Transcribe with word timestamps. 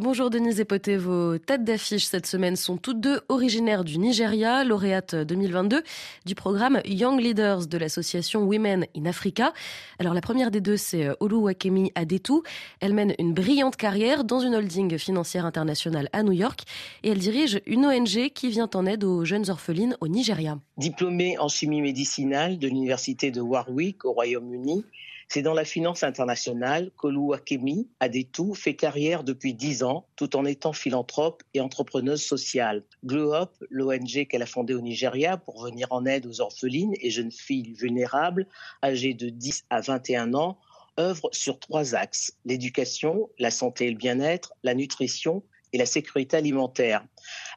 Bonjour 0.00 0.28
Denise 0.28 0.58
Epoté, 0.58 0.96
vos 0.96 1.38
têtes 1.38 1.62
d'affiche 1.62 2.06
cette 2.06 2.26
semaine 2.26 2.56
sont 2.56 2.76
toutes 2.76 2.98
deux 2.98 3.20
originaires 3.28 3.84
du 3.84 3.98
Nigeria, 3.98 4.64
lauréates 4.64 5.14
2022 5.14 5.84
du 6.26 6.34
programme 6.34 6.80
Young 6.84 7.20
Leaders 7.20 7.68
de 7.68 7.78
l'association 7.78 8.42
Women 8.42 8.86
in 8.96 9.06
Africa. 9.06 9.52
Alors 10.00 10.12
la 10.12 10.20
première 10.20 10.50
des 10.50 10.60
deux, 10.60 10.76
c'est 10.76 11.06
euh, 11.06 11.14
Oluwakemi 11.20 11.92
Adetu. 11.94 12.32
Elle 12.80 12.92
mène 12.92 13.14
une 13.20 13.34
brillante 13.34 13.76
carrière 13.76 14.24
dans 14.24 14.40
une 14.40 14.56
holding 14.56 14.98
financière 14.98 15.46
internationale 15.46 16.08
à 16.12 16.24
New 16.24 16.32
York 16.32 16.62
et 17.04 17.10
elle 17.10 17.18
dirige 17.18 17.60
une 17.64 17.86
ONG 17.86 18.30
qui 18.34 18.48
vient 18.48 18.70
en 18.74 18.86
aide 18.86 19.04
aux 19.04 19.24
jeunes 19.24 19.48
orphelines 19.48 19.96
au 20.00 20.08
Nigeria. 20.08 20.58
Diplômée 20.76 21.38
en 21.38 21.46
chimie 21.46 21.82
médicinale 21.82 22.58
de 22.58 22.66
l'université 22.66 23.30
de 23.30 23.40
Warwick 23.40 24.04
au 24.04 24.10
Royaume-Uni, 24.10 24.84
c'est 25.28 25.42
dans 25.42 25.54
la 25.54 25.64
finance 25.64 26.02
internationale 26.02 26.90
qu'Oluwakemi 26.96 27.88
Adetu 28.00 28.54
fait 28.54 28.74
carrière 28.74 29.24
depuis 29.24 29.54
dix 29.54 29.82
ans, 29.82 30.06
tout 30.16 30.36
en 30.36 30.44
étant 30.44 30.72
philanthrope 30.72 31.42
et 31.54 31.60
entrepreneuse 31.60 32.22
sociale. 32.22 32.84
Glow 33.04 33.34
Up, 33.34 33.50
l'ONG 33.70 34.26
qu'elle 34.28 34.42
a 34.42 34.46
fondée 34.46 34.74
au 34.74 34.80
Nigeria 34.80 35.36
pour 35.36 35.62
venir 35.62 35.88
en 35.90 36.06
aide 36.06 36.26
aux 36.26 36.40
orphelines 36.40 36.94
et 37.00 37.10
jeunes 37.10 37.32
filles 37.32 37.72
vulnérables, 37.74 38.46
âgées 38.82 39.14
de 39.14 39.28
10 39.28 39.64
à 39.70 39.80
21 39.80 40.34
ans, 40.34 40.58
œuvre 40.98 41.28
sur 41.32 41.58
trois 41.58 41.94
axes 41.94 42.36
l'éducation, 42.44 43.28
la 43.38 43.50
santé 43.50 43.86
et 43.86 43.90
le 43.90 43.96
bien-être, 43.96 44.54
la 44.62 44.74
nutrition 44.74 45.42
et 45.72 45.78
la 45.78 45.86
sécurité 45.86 46.36
alimentaire, 46.36 47.04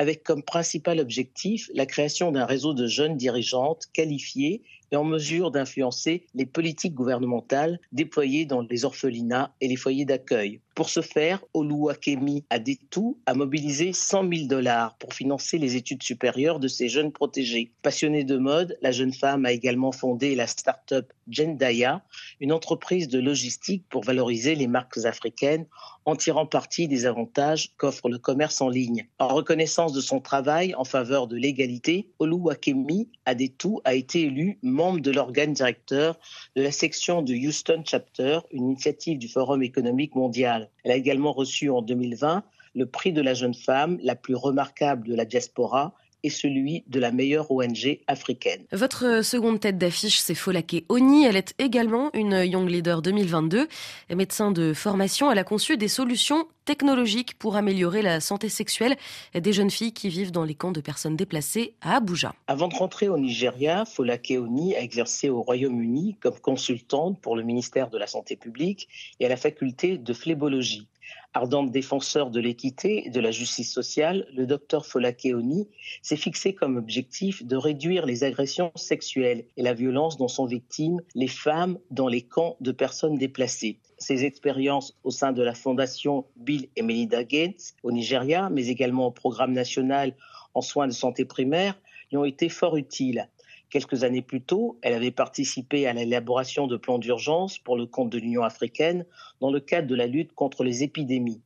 avec 0.00 0.22
comme 0.24 0.42
principal 0.42 0.98
objectif 0.98 1.70
la 1.74 1.84
création 1.84 2.32
d'un 2.32 2.46
réseau 2.46 2.72
de 2.72 2.86
jeunes 2.86 3.18
dirigeantes 3.18 3.84
qualifiées 3.92 4.62
et 4.92 4.96
en 4.96 5.04
mesure 5.04 5.50
d'influencer 5.50 6.24
les 6.34 6.46
politiques 6.46 6.94
gouvernementales 6.94 7.78
déployées 7.92 8.46
dans 8.46 8.62
les 8.62 8.84
orphelinats 8.86 9.52
et 9.60 9.68
les 9.68 9.76
foyers 9.76 10.06
d'accueil. 10.06 10.60
Pour 10.74 10.88
ce 10.88 11.02
faire, 11.02 11.44
Oluwakemi 11.52 12.44
Adetu 12.48 13.16
a 13.26 13.34
mobilisé 13.34 13.92
100 13.92 14.32
000 14.32 14.46
dollars 14.46 14.96
pour 14.96 15.12
financer 15.12 15.58
les 15.58 15.76
études 15.76 16.02
supérieures 16.02 16.58
de 16.58 16.68
ces 16.68 16.88
jeunes 16.88 17.12
protégés. 17.12 17.70
Passionnée 17.82 18.24
de 18.24 18.38
mode, 18.38 18.78
la 18.80 18.90
jeune 18.90 19.12
femme 19.12 19.44
a 19.44 19.52
également 19.52 19.92
fondé 19.92 20.34
la 20.34 20.46
start-up 20.46 21.12
Jendaya, 21.28 22.02
une 22.40 22.52
entreprise 22.52 23.08
de 23.08 23.20
logistique 23.20 23.84
pour 23.90 24.04
valoriser 24.04 24.54
les 24.54 24.66
marques 24.66 25.04
africaines 25.04 25.66
en 26.04 26.16
tirant 26.16 26.46
parti 26.46 26.88
des 26.88 27.04
avantages 27.04 27.72
qu'offre 27.76 28.08
le 28.08 28.18
commerce 28.18 28.60
en 28.60 28.68
ligne. 28.68 29.06
En 29.18 29.28
reconnaissance 29.28 29.89
de 29.92 30.00
son 30.00 30.20
travail 30.20 30.74
en 30.74 30.84
faveur 30.84 31.26
de 31.26 31.36
l'égalité, 31.36 32.10
Oluwakemi 32.18 33.08
Adetu 33.26 33.78
a 33.84 33.94
été 33.94 34.22
élu 34.22 34.58
membre 34.62 35.00
de 35.00 35.10
l'organe 35.10 35.52
directeur 35.52 36.18
de 36.56 36.62
la 36.62 36.72
section 36.72 37.22
de 37.22 37.34
Houston 37.34 37.82
Chapter, 37.84 38.40
une 38.52 38.70
initiative 38.70 39.18
du 39.18 39.28
Forum 39.28 39.62
économique 39.62 40.14
mondial. 40.14 40.70
Elle 40.84 40.92
a 40.92 40.96
également 40.96 41.32
reçu 41.32 41.70
en 41.70 41.82
2020 41.82 42.42
le 42.74 42.86
prix 42.86 43.12
de 43.12 43.20
la 43.20 43.34
jeune 43.34 43.54
femme 43.54 43.98
la 44.02 44.14
plus 44.14 44.34
remarquable 44.34 45.08
de 45.08 45.14
la 45.14 45.24
diaspora 45.24 45.94
et 46.22 46.30
celui 46.30 46.84
de 46.86 47.00
la 47.00 47.12
meilleure 47.12 47.50
ONG 47.50 48.00
africaine. 48.06 48.64
Votre 48.72 49.24
seconde 49.24 49.60
tête 49.60 49.78
d'affiche, 49.78 50.18
c'est 50.18 50.34
Folake 50.34 50.84
Oni. 50.88 51.24
Elle 51.24 51.36
est 51.36 51.54
également 51.58 52.10
une 52.14 52.44
Young 52.44 52.68
Leader 52.68 53.02
2022. 53.02 53.68
Médecin 54.14 54.50
de 54.50 54.72
formation, 54.72 55.30
elle 55.30 55.38
a 55.38 55.44
conçu 55.44 55.76
des 55.76 55.88
solutions 55.88 56.46
technologiques 56.64 57.38
pour 57.38 57.56
améliorer 57.56 58.02
la 58.02 58.20
santé 58.20 58.48
sexuelle 58.48 58.96
des 59.34 59.52
jeunes 59.52 59.70
filles 59.70 59.92
qui 59.92 60.08
vivent 60.08 60.30
dans 60.30 60.44
les 60.44 60.54
camps 60.54 60.72
de 60.72 60.80
personnes 60.80 61.16
déplacées 61.16 61.74
à 61.80 61.96
Abuja. 61.96 62.34
Avant 62.46 62.68
de 62.68 62.74
rentrer 62.74 63.08
au 63.08 63.18
Nigeria, 63.18 63.84
Folake 63.84 64.32
Oni 64.36 64.76
a 64.76 64.80
exercé 64.80 65.28
au 65.28 65.42
Royaume-Uni 65.42 66.16
comme 66.20 66.38
consultante 66.38 67.20
pour 67.20 67.34
le 67.36 67.42
ministère 67.42 67.90
de 67.90 67.98
la 67.98 68.06
Santé 68.06 68.36
publique 68.36 68.88
et 69.18 69.26
à 69.26 69.28
la 69.28 69.36
faculté 69.36 69.98
de 69.98 70.12
phlébologie. 70.12 70.86
Ardent 71.32 71.62
défenseur 71.62 72.30
de 72.30 72.40
l'équité 72.40 73.06
et 73.06 73.10
de 73.10 73.20
la 73.20 73.30
justice 73.30 73.72
sociale, 73.72 74.26
le 74.34 74.46
docteur 74.46 74.84
Folakeoni 74.84 75.68
s'est 76.02 76.16
fixé 76.16 76.54
comme 76.54 76.76
objectif 76.76 77.44
de 77.44 77.56
réduire 77.56 78.04
les 78.04 78.24
agressions 78.24 78.72
sexuelles 78.74 79.44
et 79.56 79.62
la 79.62 79.72
violence 79.72 80.16
dont 80.16 80.26
sont 80.26 80.46
victimes 80.46 81.00
les 81.14 81.28
femmes 81.28 81.78
dans 81.90 82.08
les 82.08 82.22
camps 82.22 82.56
de 82.60 82.72
personnes 82.72 83.16
déplacées. 83.16 83.78
Ses 83.98 84.24
expériences 84.24 84.98
au 85.04 85.12
sein 85.12 85.32
de 85.32 85.42
la 85.42 85.54
fondation 85.54 86.24
Bill 86.34 86.68
et 86.74 86.82
Melinda 86.82 87.22
Gates 87.22 87.74
au 87.84 87.92
Nigeria, 87.92 88.50
mais 88.50 88.66
également 88.66 89.06
au 89.06 89.12
programme 89.12 89.52
national 89.52 90.16
en 90.54 90.62
soins 90.62 90.88
de 90.88 90.92
santé 90.92 91.24
primaire, 91.24 91.78
lui 92.10 92.16
ont 92.16 92.24
été 92.24 92.48
fort 92.48 92.76
utiles. 92.76 93.28
Quelques 93.70 94.02
années 94.02 94.20
plus 94.20 94.42
tôt, 94.42 94.78
elle 94.82 94.94
avait 94.94 95.12
participé 95.12 95.86
à 95.86 95.92
l'élaboration 95.92 96.66
de 96.66 96.76
plans 96.76 96.98
d'urgence 96.98 97.58
pour 97.58 97.76
le 97.76 97.86
compte 97.86 98.10
de 98.10 98.18
l'Union 98.18 98.42
africaine 98.42 99.06
dans 99.40 99.52
le 99.52 99.60
cadre 99.60 99.86
de 99.86 99.94
la 99.94 100.08
lutte 100.08 100.32
contre 100.32 100.64
les 100.64 100.82
épidémies. 100.82 101.40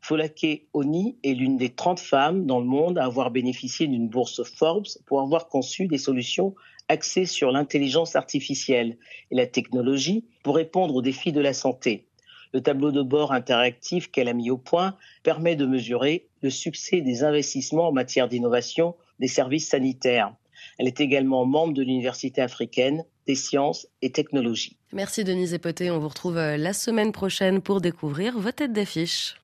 Folake 0.00 0.66
Oni 0.72 1.16
est 1.22 1.34
l'une 1.34 1.56
des 1.56 1.70
30 1.70 2.00
femmes 2.00 2.46
dans 2.46 2.58
le 2.58 2.66
monde 2.66 2.98
à 2.98 3.04
avoir 3.04 3.30
bénéficié 3.30 3.86
d'une 3.86 4.08
bourse 4.08 4.42
Forbes 4.42 4.88
pour 5.06 5.20
avoir 5.20 5.48
conçu 5.48 5.86
des 5.86 5.98
solutions 5.98 6.56
axées 6.88 7.26
sur 7.26 7.52
l'intelligence 7.52 8.16
artificielle 8.16 8.96
et 9.30 9.36
la 9.36 9.46
technologie 9.46 10.24
pour 10.42 10.56
répondre 10.56 10.96
aux 10.96 11.02
défis 11.02 11.32
de 11.32 11.40
la 11.40 11.52
santé. 11.52 12.06
Le 12.52 12.60
tableau 12.60 12.90
de 12.90 13.02
bord 13.02 13.32
interactif 13.32 14.10
qu'elle 14.10 14.28
a 14.28 14.32
mis 14.32 14.50
au 14.50 14.56
point 14.56 14.96
permet 15.22 15.54
de 15.54 15.66
mesurer 15.66 16.26
le 16.42 16.50
succès 16.50 17.02
des 17.02 17.22
investissements 17.22 17.88
en 17.88 17.92
matière 17.92 18.28
d'innovation 18.28 18.96
des 19.20 19.28
services 19.28 19.68
sanitaires. 19.68 20.34
Elle 20.78 20.86
est 20.86 21.00
également 21.00 21.46
membre 21.46 21.74
de 21.74 21.82
l'Université 21.82 22.40
africaine 22.40 23.04
des 23.26 23.34
sciences 23.34 23.86
et 24.02 24.10
technologies. 24.10 24.76
Merci 24.92 25.22
Denise 25.22 25.52
Epoté. 25.52 25.90
On 25.90 25.98
vous 25.98 26.08
retrouve 26.08 26.38
euh, 26.38 26.56
la 26.56 26.72
semaine 26.72 27.12
prochaine 27.12 27.60
pour 27.60 27.80
découvrir 27.80 28.38
vos 28.38 28.52
têtes 28.52 28.72
d'affiche. 28.72 29.34